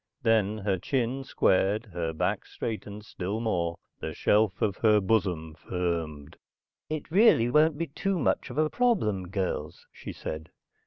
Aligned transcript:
Then 0.23 0.57
her 0.57 0.79
chin 0.79 1.23
squared, 1.23 1.85
her 1.93 2.11
back 2.11 2.47
straightened 2.47 3.05
still 3.05 3.39
more, 3.39 3.77
the 3.99 4.15
shelf 4.15 4.59
of 4.59 4.77
her 4.77 4.99
bosom 4.99 5.53
firmed. 5.53 6.37
"It 6.89 7.11
really 7.11 7.51
won't 7.51 7.77
be 7.77 7.85
too 7.85 8.17
much 8.17 8.49
of 8.49 8.57
a 8.57 8.67
problem, 8.67 9.27
girls," 9.27 9.85
she 9.93 10.11
said. 10.11 10.49